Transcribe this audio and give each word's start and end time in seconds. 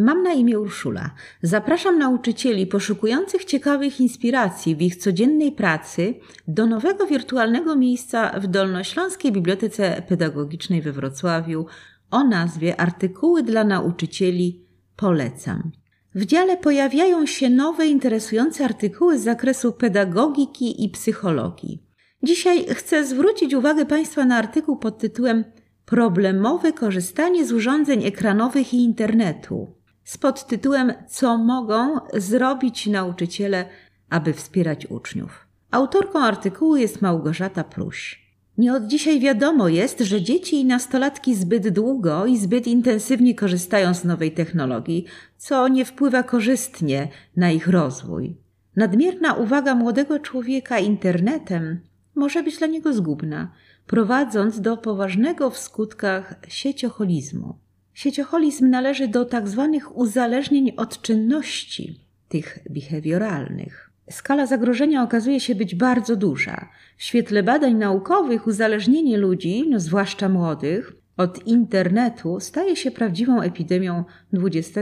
Mam 0.00 0.22
na 0.22 0.32
imię 0.32 0.60
Urszula. 0.60 1.10
Zapraszam 1.42 1.98
nauczycieli 1.98 2.66
poszukujących 2.66 3.44
ciekawych 3.44 4.00
inspiracji 4.00 4.76
w 4.76 4.82
ich 4.82 4.96
codziennej 4.96 5.52
pracy 5.52 6.14
do 6.48 6.66
nowego 6.66 7.06
wirtualnego 7.06 7.76
miejsca 7.76 8.40
w 8.40 8.46
Dolnośląskiej 8.46 9.32
Bibliotece 9.32 10.02
Pedagogicznej 10.08 10.82
we 10.82 10.92
Wrocławiu 10.92 11.66
o 12.10 12.24
nazwie 12.24 12.80
Artykuły 12.80 13.42
dla 13.42 13.64
nauczycieli 13.64 14.66
Polecam. 14.96 15.70
W 16.14 16.24
dziale 16.24 16.56
pojawiają 16.56 17.26
się 17.26 17.50
nowe, 17.50 17.86
interesujące 17.86 18.64
artykuły 18.64 19.18
z 19.18 19.22
zakresu 19.22 19.72
pedagogiki 19.72 20.84
i 20.84 20.88
psychologii. 20.88 21.82
Dzisiaj 22.22 22.66
chcę 22.74 23.04
zwrócić 23.04 23.54
uwagę 23.54 23.86
Państwa 23.86 24.24
na 24.24 24.36
artykuł 24.36 24.76
pod 24.76 24.98
tytułem 24.98 25.44
Problemowe 25.84 26.72
korzystanie 26.72 27.46
z 27.46 27.52
urządzeń 27.52 28.04
ekranowych 28.04 28.74
i 28.74 28.84
internetu 28.84 29.77
z 30.08 30.18
podtytułem 30.18 30.92
Co 31.08 31.38
mogą 31.38 32.00
zrobić 32.14 32.86
nauczyciele, 32.86 33.64
aby 34.10 34.32
wspierać 34.32 34.86
uczniów. 34.86 35.46
Autorką 35.70 36.18
artykułu 36.18 36.76
jest 36.76 37.02
Małgorzata 37.02 37.64
Pluś. 37.64 38.28
Nie 38.58 38.74
od 38.74 38.86
dzisiaj 38.86 39.20
wiadomo 39.20 39.68
jest, 39.68 40.00
że 40.00 40.22
dzieci 40.22 40.56
i 40.56 40.64
nastolatki 40.64 41.34
zbyt 41.34 41.68
długo 41.68 42.26
i 42.26 42.38
zbyt 42.38 42.66
intensywnie 42.66 43.34
korzystają 43.34 43.94
z 43.94 44.04
nowej 44.04 44.32
technologii, 44.32 45.04
co 45.36 45.68
nie 45.68 45.84
wpływa 45.84 46.22
korzystnie 46.22 47.08
na 47.36 47.50
ich 47.50 47.68
rozwój. 47.68 48.36
Nadmierna 48.76 49.34
uwaga 49.34 49.74
młodego 49.74 50.18
człowieka 50.18 50.78
internetem 50.78 51.80
może 52.14 52.42
być 52.42 52.58
dla 52.58 52.66
niego 52.66 52.92
zgubna, 52.92 53.52
prowadząc 53.86 54.60
do 54.60 54.76
poważnego 54.76 55.50
w 55.50 55.58
skutkach 55.58 56.34
sieciocholizmu. 56.48 57.67
Sieciocholizm 57.98 58.70
należy 58.70 59.08
do 59.08 59.24
tzw. 59.24 59.70
Tak 59.72 59.96
uzależnień 59.96 60.72
od 60.76 61.02
czynności, 61.02 62.00
tych 62.28 62.58
behawioralnych. 62.70 63.90
Skala 64.10 64.46
zagrożenia 64.46 65.02
okazuje 65.02 65.40
się 65.40 65.54
być 65.54 65.74
bardzo 65.74 66.16
duża. 66.16 66.68
W 66.96 67.02
świetle 67.02 67.42
badań 67.42 67.74
naukowych 67.74 68.46
uzależnienie 68.46 69.18
ludzi, 69.18 69.64
no 69.70 69.80
zwłaszcza 69.80 70.28
młodych, 70.28 70.92
od 71.16 71.46
internetu 71.46 72.40
staje 72.40 72.76
się 72.76 72.90
prawdziwą 72.90 73.40
epidemią 73.40 74.04
XXI 74.32 74.76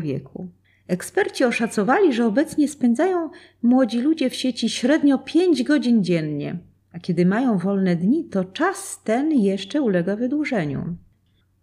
wieku. 0.00 0.48
Eksperci 0.86 1.44
oszacowali, 1.44 2.12
że 2.12 2.26
obecnie 2.26 2.68
spędzają 2.68 3.30
młodzi 3.62 4.00
ludzie 4.00 4.30
w 4.30 4.34
sieci 4.34 4.70
średnio 4.70 5.18
5 5.18 5.62
godzin 5.62 6.04
dziennie, 6.04 6.58
a 6.92 6.98
kiedy 6.98 7.26
mają 7.26 7.58
wolne 7.58 7.96
dni, 7.96 8.24
to 8.24 8.44
czas 8.44 9.02
ten 9.04 9.32
jeszcze 9.32 9.82
ulega 9.82 10.16
wydłużeniu. 10.16 10.96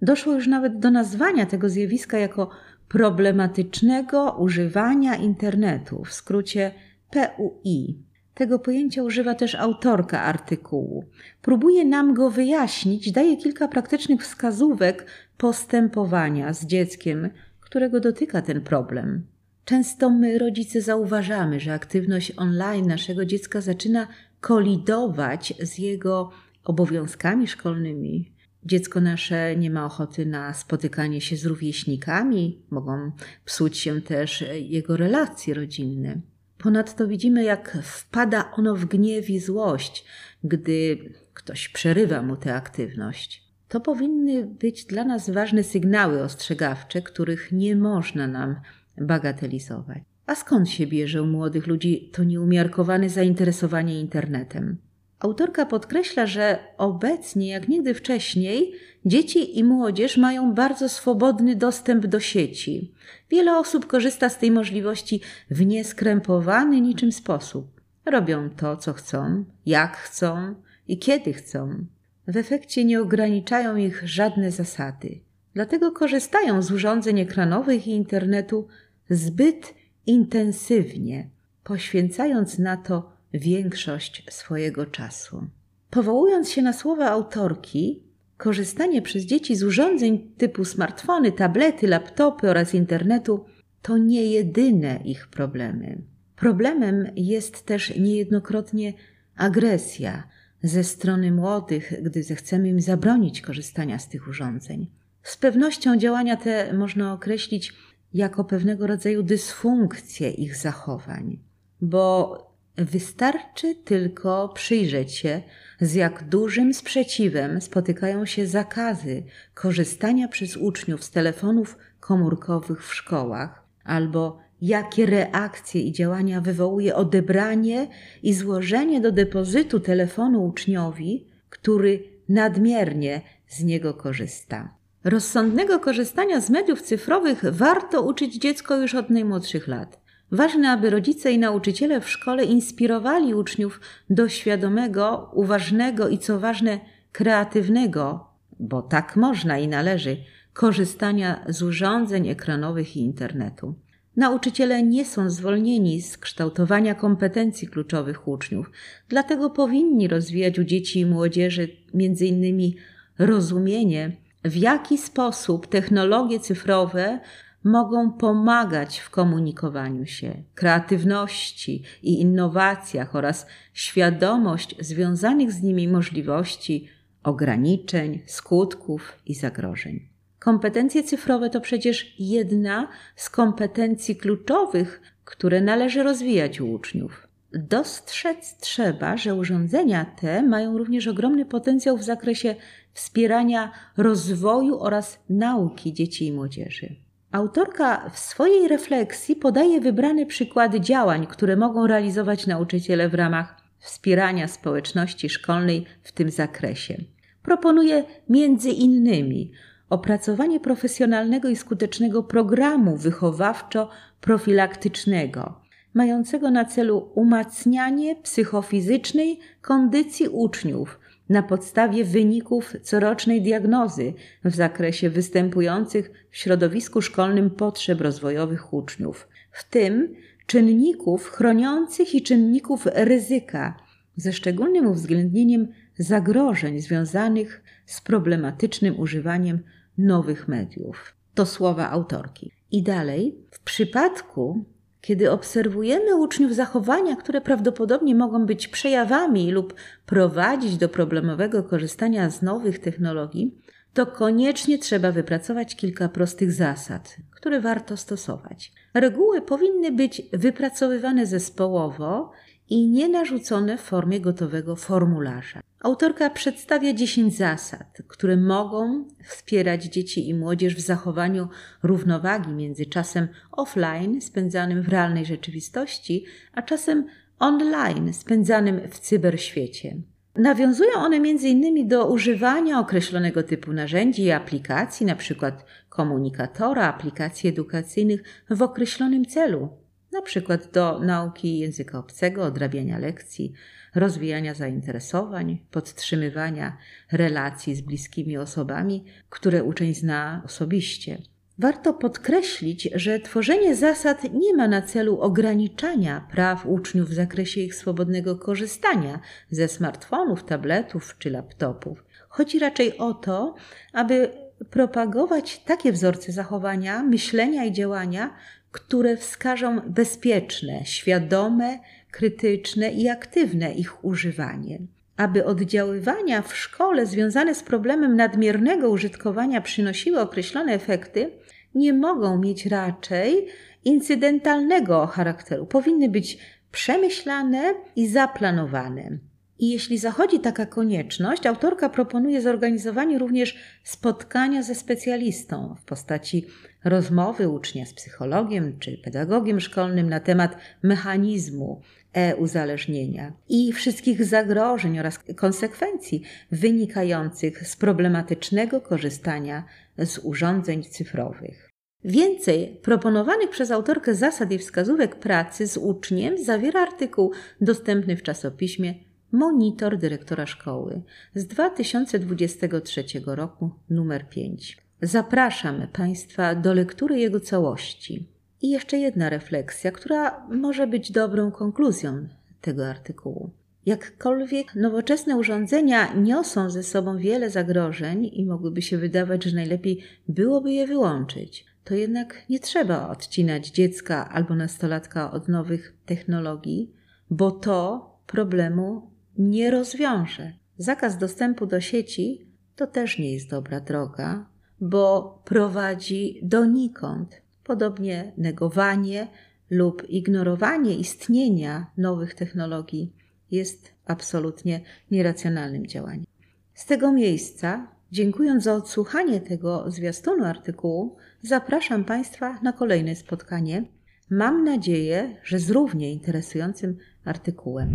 Doszło 0.01 0.33
już 0.33 0.47
nawet 0.47 0.79
do 0.79 0.91
nazwania 0.91 1.45
tego 1.45 1.69
zjawiska 1.69 2.17
jako 2.17 2.49
problematycznego 2.87 4.35
używania 4.39 5.15
internetu, 5.15 6.03
w 6.03 6.13
skrócie 6.13 6.71
PUI. 7.09 7.99
Tego 8.33 8.59
pojęcia 8.59 9.03
używa 9.03 9.35
też 9.35 9.55
autorka 9.55 10.21
artykułu. 10.21 11.05
Próbuje 11.41 11.85
nam 11.85 12.13
go 12.13 12.29
wyjaśnić, 12.29 13.11
daje 13.11 13.37
kilka 13.37 13.67
praktycznych 13.67 14.21
wskazówek 14.21 15.05
postępowania 15.37 16.53
z 16.53 16.65
dzieckiem, 16.65 17.29
którego 17.59 17.99
dotyka 17.99 18.41
ten 18.41 18.61
problem. 18.61 19.25
Często 19.65 20.09
my, 20.09 20.37
rodzice, 20.37 20.81
zauważamy, 20.81 21.59
że 21.59 21.73
aktywność 21.73 22.33
online 22.37 22.87
naszego 22.87 23.25
dziecka 23.25 23.61
zaczyna 23.61 24.07
kolidować 24.41 25.53
z 25.59 25.77
jego 25.77 26.29
obowiązkami 26.63 27.47
szkolnymi. 27.47 28.34
Dziecko 28.65 29.01
nasze 29.01 29.55
nie 29.55 29.69
ma 29.69 29.85
ochoty 29.85 30.25
na 30.25 30.53
spotykanie 30.53 31.21
się 31.21 31.37
z 31.37 31.45
rówieśnikami, 31.45 32.61
mogą 32.69 33.11
psuć 33.45 33.77
się 33.77 34.01
też 34.01 34.45
jego 34.61 34.97
relacje 34.97 35.53
rodzinne. 35.53 36.21
Ponadto 36.57 37.07
widzimy, 37.07 37.43
jak 37.43 37.77
wpada 37.83 38.51
ono 38.51 38.75
w 38.75 38.85
gniew 38.85 39.29
i 39.29 39.39
złość, 39.39 40.05
gdy 40.43 40.97
ktoś 41.33 41.69
przerywa 41.69 42.21
mu 42.21 42.35
tę 42.35 42.55
aktywność. 42.55 43.45
To 43.67 43.79
powinny 43.79 44.45
być 44.45 44.85
dla 44.85 45.03
nas 45.03 45.29
ważne 45.29 45.63
sygnały 45.63 46.23
ostrzegawcze, 46.23 47.01
których 47.01 47.51
nie 47.51 47.75
można 47.75 48.27
nam 48.27 48.55
bagatelizować. 48.97 50.03
A 50.25 50.35
skąd 50.35 50.69
się 50.69 50.87
bierze 50.87 51.23
u 51.23 51.25
młodych 51.25 51.67
ludzi 51.67 52.09
to 52.13 52.23
nieumiarkowane 52.23 53.09
zainteresowanie 53.09 53.99
internetem? 53.99 54.77
Autorka 55.19 55.65
podkreśla, 55.65 56.25
że 56.25 56.59
obecnie, 56.77 57.49
jak 57.49 57.67
nigdy 57.67 57.93
wcześniej, 57.93 58.73
dzieci 59.05 59.59
i 59.59 59.63
młodzież 59.63 60.17
mają 60.17 60.53
bardzo 60.53 60.89
swobodny 60.89 61.55
dostęp 61.55 62.05
do 62.05 62.19
sieci. 62.19 62.91
Wiele 63.29 63.57
osób 63.57 63.85
korzysta 63.85 64.29
z 64.29 64.37
tej 64.37 64.51
możliwości 64.51 65.21
w 65.51 65.65
nieskrępowany 65.65 66.81
niczym 66.81 67.11
sposób. 67.11 67.81
Robią 68.05 68.49
to, 68.49 68.77
co 68.77 68.93
chcą, 68.93 69.45
jak 69.65 69.97
chcą 69.97 70.55
i 70.87 70.99
kiedy 70.99 71.33
chcą. 71.33 71.85
W 72.27 72.37
efekcie 72.37 72.85
nie 72.85 73.01
ograniczają 73.01 73.75
ich 73.75 74.07
żadne 74.07 74.51
zasady. 74.51 75.19
Dlatego 75.53 75.91
korzystają 75.91 76.61
z 76.61 76.71
urządzeń 76.71 77.19
ekranowych 77.19 77.87
i 77.87 77.91
internetu 77.91 78.67
zbyt 79.09 79.73
intensywnie, 80.05 81.29
poświęcając 81.63 82.59
na 82.59 82.77
to 82.77 83.14
większość 83.39 84.25
swojego 84.29 84.85
czasu. 84.85 85.47
Powołując 85.89 86.51
się 86.51 86.61
na 86.61 86.73
słowa 86.73 87.09
autorki, 87.09 88.03
korzystanie 88.37 89.01
przez 89.01 89.23
dzieci 89.23 89.55
z 89.55 89.63
urządzeń 89.63 90.31
typu 90.37 90.65
smartfony, 90.65 91.31
tablety, 91.31 91.87
laptopy 91.87 92.49
oraz 92.49 92.73
internetu 92.73 93.45
to 93.81 93.97
nie 93.97 94.25
jedyne 94.25 94.99
ich 95.05 95.27
problemy. 95.27 96.01
Problemem 96.35 97.07
jest 97.15 97.65
też 97.65 97.95
niejednokrotnie 97.97 98.93
agresja 99.35 100.23
ze 100.63 100.83
strony 100.83 101.31
młodych, 101.31 101.93
gdy 102.01 102.23
zechcemy 102.23 102.69
im 102.69 102.81
zabronić 102.81 103.41
korzystania 103.41 103.99
z 103.99 104.09
tych 104.09 104.27
urządzeń. 104.27 104.87
Z 105.23 105.37
pewnością 105.37 105.97
działania 105.97 106.37
te 106.37 106.73
można 106.73 107.13
określić 107.13 107.73
jako 108.13 108.43
pewnego 108.43 108.87
rodzaju 108.87 109.23
dysfunkcję 109.23 110.31
ich 110.31 110.55
zachowań, 110.55 111.39
bo 111.81 112.54
wystarczy 112.77 113.75
tylko 113.75 114.49
przyjrzeć 114.49 115.11
się, 115.11 115.41
z 115.81 115.93
jak 115.93 116.29
dużym 116.29 116.73
sprzeciwem 116.73 117.61
spotykają 117.61 118.25
się 118.25 118.47
zakazy 118.47 119.23
korzystania 119.53 120.27
przez 120.27 120.57
uczniów 120.57 121.03
z 121.03 121.11
telefonów 121.11 121.77
komórkowych 121.99 122.87
w 122.87 122.95
szkołach, 122.95 123.63
albo 123.83 124.39
jakie 124.61 125.05
reakcje 125.05 125.81
i 125.81 125.91
działania 125.91 126.41
wywołuje 126.41 126.95
odebranie 126.95 127.87
i 128.23 128.33
złożenie 128.33 129.01
do 129.01 129.11
depozytu 129.11 129.79
telefonu 129.79 130.45
uczniowi, 130.45 131.27
który 131.49 132.03
nadmiernie 132.29 133.21
z 133.47 133.63
niego 133.63 133.93
korzysta. 133.93 134.75
Rozsądnego 135.03 135.79
korzystania 135.79 136.41
z 136.41 136.49
mediów 136.49 136.81
cyfrowych 136.81 137.43
warto 137.51 138.01
uczyć 138.01 138.35
dziecko 138.35 138.77
już 138.77 138.95
od 138.95 139.09
najmłodszych 139.09 139.67
lat. 139.67 140.04
Ważne, 140.35 140.71
aby 140.71 140.89
rodzice 140.89 141.31
i 141.31 141.39
nauczyciele 141.39 142.01
w 142.01 142.09
szkole 142.09 142.45
inspirowali 142.45 143.33
uczniów 143.33 143.81
do 144.09 144.29
świadomego, 144.29 145.31
uważnego 145.33 146.09
i 146.09 146.17
co 146.17 146.39
ważne, 146.39 146.79
kreatywnego, 147.11 148.29
bo 148.59 148.81
tak 148.81 149.15
można 149.15 149.59
i 149.59 149.67
należy, 149.67 150.17
korzystania 150.53 151.45
z 151.49 151.61
urządzeń 151.61 152.27
ekranowych 152.27 152.97
i 152.97 152.99
internetu. 152.99 153.75
Nauczyciele 154.15 154.83
nie 154.83 155.05
są 155.05 155.29
zwolnieni 155.29 156.01
z 156.01 156.17
kształtowania 156.17 156.95
kompetencji 156.95 157.67
kluczowych 157.67 158.27
uczniów, 158.27 158.71
dlatego 159.09 159.49
powinni 159.49 160.07
rozwijać 160.07 160.59
u 160.59 160.63
dzieci 160.63 160.99
i 160.99 161.05
młodzieży 161.05 161.67
m.in. 161.93 162.73
rozumienie, 163.19 164.11
w 164.43 164.55
jaki 164.55 164.97
sposób 164.97 165.67
technologie 165.67 166.39
cyfrowe 166.39 167.19
mogą 167.65 168.11
pomagać 168.11 168.99
w 168.99 169.09
komunikowaniu 169.09 170.05
się, 170.05 170.43
kreatywności 170.55 171.83
i 172.03 172.21
innowacjach 172.21 173.15
oraz 173.15 173.47
świadomość 173.73 174.75
związanych 174.79 175.51
z 175.51 175.63
nimi 175.63 175.87
możliwości, 175.87 176.87
ograniczeń, 177.23 178.21
skutków 178.25 179.21
i 179.25 179.33
zagrożeń. 179.33 180.07
Kompetencje 180.39 181.03
cyfrowe 181.03 181.49
to 181.49 181.61
przecież 181.61 182.15
jedna 182.19 182.87
z 183.15 183.29
kompetencji 183.29 184.15
kluczowych, 184.15 185.01
które 185.23 185.61
należy 185.61 186.03
rozwijać 186.03 186.61
u 186.61 186.71
uczniów. 186.71 187.27
Dostrzec 187.53 188.57
trzeba, 188.57 189.17
że 189.17 189.35
urządzenia 189.35 190.05
te 190.05 190.43
mają 190.43 190.77
również 190.77 191.07
ogromny 191.07 191.45
potencjał 191.45 191.97
w 191.97 192.03
zakresie 192.03 192.55
wspierania 192.93 193.71
rozwoju 193.97 194.79
oraz 194.79 195.19
nauki 195.29 195.93
dzieci 195.93 196.27
i 196.27 196.31
młodzieży. 196.31 197.04
Autorka 197.35 198.09
w 198.09 198.19
swojej 198.19 198.67
refleksji 198.67 199.35
podaje 199.35 199.81
wybrane 199.81 200.25
przykłady 200.25 200.81
działań, 200.81 201.27
które 201.27 201.55
mogą 201.55 201.87
realizować 201.87 202.47
nauczyciele 202.47 203.09
w 203.09 203.13
ramach 203.13 203.57
wspierania 203.79 204.47
społeczności 204.47 205.29
szkolnej 205.29 205.85
w 206.03 206.11
tym 206.11 206.31
zakresie. 206.31 206.97
Proponuje 207.43 208.03
między 208.29 208.69
innymi 208.69 209.51
opracowanie 209.89 210.59
profesjonalnego 210.59 211.49
i 211.49 211.55
skutecznego 211.55 212.23
programu 212.23 212.97
wychowawczo-profilaktycznego, 212.97 215.53
mającego 215.93 216.51
na 216.51 216.65
celu 216.65 217.09
umacnianie 217.15 218.15
psychofizycznej 218.15 219.39
kondycji 219.61 220.27
uczniów 220.27 220.99
na 221.29 221.43
podstawie 221.43 222.05
wyników 222.05 222.73
corocznej 222.81 223.41
diagnozy 223.41 224.13
w 224.43 224.55
zakresie 224.55 225.09
występujących 225.09 226.27
w 226.31 226.37
środowisku 226.37 227.01
szkolnym 227.01 227.49
potrzeb 227.49 228.01
rozwojowych 228.01 228.73
uczniów, 228.73 229.27
w 229.51 229.69
tym 229.69 230.15
czynników 230.45 231.29
chroniących 231.29 232.15
i 232.15 232.21
czynników 232.21 232.85
ryzyka, 232.93 233.77
ze 234.15 234.33
szczególnym 234.33 234.87
uwzględnieniem 234.87 235.67
zagrożeń 235.97 236.79
związanych 236.79 237.63
z 237.85 238.01
problematycznym 238.01 238.99
używaniem 238.99 239.59
nowych 239.97 240.47
mediów. 240.47 241.15
To 241.33 241.45
słowa 241.45 241.89
autorki. 241.89 242.51
I 242.71 242.83
dalej, 242.83 243.35
w 243.51 243.59
przypadku, 243.59 244.65
kiedy 245.05 245.31
obserwujemy 245.31 246.15
uczniów 246.15 246.55
zachowania, 246.55 247.15
które 247.15 247.41
prawdopodobnie 247.41 248.15
mogą 248.15 248.45
być 248.45 248.67
przejawami 248.67 249.51
lub 249.51 249.73
prowadzić 250.05 250.77
do 250.77 250.89
problemowego 250.89 251.63
korzystania 251.63 252.29
z 252.29 252.41
nowych 252.41 252.79
technologii, 252.79 253.61
to 253.93 254.05
koniecznie 254.05 254.77
trzeba 254.77 255.11
wypracować 255.11 255.75
kilka 255.75 256.09
prostych 256.09 256.51
zasad, 256.51 257.17
które 257.31 257.61
warto 257.61 257.97
stosować. 257.97 258.71
Reguły 258.93 259.41
powinny 259.41 259.91
być 259.91 260.21
wypracowywane 260.33 261.25
zespołowo 261.25 262.31
i 262.69 262.87
nie 262.87 263.09
narzucone 263.09 263.77
w 263.77 263.81
formie 263.81 264.21
gotowego 264.21 264.75
formularza. 264.75 265.59
Autorka 265.85 266.29
przedstawia 266.29 266.93
10 266.93 267.37
zasad, 267.37 268.01
które 268.07 268.37
mogą 268.37 269.05
wspierać 269.23 269.83
dzieci 269.83 270.29
i 270.29 270.33
młodzież 270.33 270.75
w 270.75 270.79
zachowaniu 270.79 271.47
równowagi 271.83 272.51
między 272.51 272.85
czasem 272.85 273.27
offline 273.51 274.21
spędzanym 274.21 274.81
w 274.81 274.87
realnej 274.87 275.25
rzeczywistości, 275.25 276.25
a 276.53 276.61
czasem 276.61 277.05
online 277.39 278.13
spędzanym 278.13 278.81
w 278.89 278.99
cyberświecie. 278.99 279.95
Nawiązują 280.35 280.93
one 280.93 281.15
m.in. 281.15 281.87
do 281.87 282.07
używania 282.07 282.79
określonego 282.79 283.43
typu 283.43 283.73
narzędzi 283.73 284.23
i 284.23 284.31
aplikacji, 284.31 285.03
np. 285.03 285.51
komunikatora, 285.89 286.87
aplikacji 286.87 287.49
edukacyjnych 287.49 288.23
w 288.49 288.61
określonym 288.61 289.25
celu, 289.25 289.69
np. 290.13 290.57
do 290.73 290.99
nauki 290.99 291.59
języka 291.59 291.99
obcego, 291.99 292.43
odrabiania 292.43 292.97
lekcji, 292.97 293.53
rozwijania 293.95 294.53
zainteresowań, 294.53 295.65
podtrzymywania 295.71 296.77
relacji 297.11 297.75
z 297.75 297.81
bliskimi 297.81 298.37
osobami, 298.37 299.05
które 299.29 299.63
uczeń 299.63 299.93
zna 299.93 300.41
osobiście. 300.45 301.17
Warto 301.59 301.93
podkreślić, 301.93 302.89
że 302.95 303.19
tworzenie 303.19 303.75
zasad 303.75 304.23
nie 304.33 304.53
ma 304.53 304.67
na 304.67 304.81
celu 304.81 305.19
ograniczania 305.19 306.27
praw 306.31 306.65
uczniów 306.65 307.09
w 307.09 307.13
zakresie 307.13 307.61
ich 307.61 307.75
swobodnego 307.75 308.35
korzystania 308.35 309.19
ze 309.51 309.67
smartfonów, 309.67 310.43
tabletów 310.43 311.15
czy 311.19 311.29
laptopów. 311.29 312.03
Chodzi 312.29 312.59
raczej 312.59 312.97
o 312.97 313.13
to, 313.13 313.55
aby 313.93 314.31
propagować 314.69 315.59
takie 315.59 315.91
wzorce 315.91 316.31
zachowania, 316.31 317.03
myślenia 317.03 317.65
i 317.65 317.71
działania, 317.71 318.33
które 318.71 319.17
wskażą 319.17 319.79
bezpieczne, 319.79 320.85
świadome, 320.85 321.79
krytyczne 322.15 322.91
i 322.91 323.09
aktywne 323.09 323.73
ich 323.73 324.05
używanie. 324.05 324.79
Aby 325.17 325.45
oddziaływania 325.45 326.41
w 326.41 326.55
szkole 326.55 327.05
związane 327.05 327.55
z 327.55 327.63
problemem 327.63 328.15
nadmiernego 328.15 328.89
użytkowania 328.89 329.61
przynosiły 329.61 330.19
określone 330.19 330.73
efekty, 330.73 331.31
nie 331.75 331.93
mogą 331.93 332.39
mieć 332.39 332.65
raczej 332.65 333.47
incydentalnego 333.85 335.07
charakteru. 335.07 335.65
Powinny 335.65 336.09
być 336.09 336.37
przemyślane 336.71 337.73
i 337.95 338.07
zaplanowane. 338.07 339.17
I 339.59 339.69
jeśli 339.69 339.97
zachodzi 339.97 340.39
taka 340.39 340.65
konieczność, 340.65 341.45
autorka 341.45 341.89
proponuje 341.89 342.41
zorganizowanie 342.41 343.19
również 343.19 343.57
spotkania 343.83 344.63
ze 344.63 344.75
specjalistą 344.75 345.75
w 345.79 345.85
postaci 345.85 346.45
rozmowy 346.85 347.49
ucznia 347.49 347.85
z 347.85 347.93
psychologiem 347.93 348.79
czy 348.79 348.97
pedagogiem 348.97 349.59
szkolnym 349.59 350.09
na 350.09 350.19
temat 350.19 350.57
mechanizmu 350.83 351.81
e-uzależnienia 352.13 353.33
i 353.49 353.73
wszystkich 353.73 354.25
zagrożeń 354.25 354.99
oraz 354.99 355.19
konsekwencji 355.35 356.21
wynikających 356.51 357.67
z 357.67 357.75
problematycznego 357.75 358.81
korzystania 358.81 359.63
z 359.97 360.17
urządzeń 360.17 360.83
cyfrowych. 360.83 361.69
Więcej 362.03 362.79
proponowanych 362.81 363.49
przez 363.49 363.71
autorkę 363.71 364.15
zasad 364.15 364.51
i 364.51 364.57
wskazówek 364.57 365.15
pracy 365.15 365.67
z 365.67 365.77
uczniem 365.77 366.37
zawiera 366.37 366.81
artykuł 366.81 367.31
dostępny 367.61 368.17
w 368.17 368.23
czasopiśmie 368.23 368.93
Monitor 369.31 369.97
dyrektora 369.97 370.45
szkoły 370.45 371.01
z 371.35 371.47
2023 371.47 373.03
roku 373.25 373.71
numer 373.89 374.29
5. 374.29 374.84
Zapraszam 375.01 375.87
Państwa 375.93 376.55
do 376.55 376.73
lektury 376.73 377.19
jego 377.19 377.39
całości. 377.39 378.29
I 378.61 378.69
jeszcze 378.69 378.97
jedna 378.97 379.29
refleksja, 379.29 379.91
która 379.91 380.47
może 380.49 380.87
być 380.87 381.11
dobrą 381.11 381.51
konkluzją 381.51 382.27
tego 382.61 382.87
artykułu. 382.87 383.49
Jakkolwiek 383.85 384.75
nowoczesne 384.75 385.37
urządzenia 385.37 386.13
niosą 386.13 386.69
ze 386.69 386.83
sobą 386.83 387.17
wiele 387.17 387.49
zagrożeń 387.49 388.29
i 388.33 388.45
mogłyby 388.45 388.81
się 388.81 388.97
wydawać, 388.97 389.43
że 389.43 389.55
najlepiej 389.55 390.03
byłoby 390.27 390.73
je 390.73 390.87
wyłączyć, 390.87 391.65
to 391.83 391.95
jednak 391.95 392.49
nie 392.49 392.59
trzeba 392.59 393.09
odcinać 393.09 393.67
dziecka 393.67 394.29
albo 394.29 394.55
nastolatka 394.55 395.31
od 395.31 395.47
nowych 395.47 395.97
technologii, 396.05 396.91
bo 397.29 397.51
to 397.51 398.09
problemu 398.27 399.11
nie 399.37 399.71
rozwiąże. 399.71 400.53
Zakaz 400.77 401.17
dostępu 401.17 401.65
do 401.65 401.81
sieci 401.81 402.47
to 402.75 402.87
też 402.87 403.19
nie 403.19 403.33
jest 403.33 403.49
dobra 403.49 403.79
droga, 403.79 404.45
bo 404.81 405.41
prowadzi 405.45 406.39
donikąd. 406.43 407.41
Podobnie 407.63 408.31
negowanie 408.37 409.27
lub 409.69 410.09
ignorowanie 410.09 410.95
istnienia 410.95 411.91
nowych 411.97 412.33
technologii 412.33 413.13
jest 413.51 413.91
absolutnie 414.05 414.81
nieracjonalnym 415.11 415.87
działaniem. 415.87 416.25
Z 416.73 416.85
tego 416.85 417.11
miejsca, 417.11 417.87
dziękując 418.11 418.63
za 418.63 418.73
odsłuchanie 418.73 419.41
tego 419.41 419.91
zwiastunu 419.91 420.45
artykułu, 420.45 421.15
zapraszam 421.41 422.05
Państwa 422.05 422.59
na 422.63 422.73
kolejne 422.73 423.15
spotkanie. 423.15 423.85
Mam 424.29 424.63
nadzieję, 424.63 425.37
że 425.43 425.59
z 425.59 425.69
równie 425.69 426.11
interesującym 426.11 426.97
artykułem. 427.25 427.89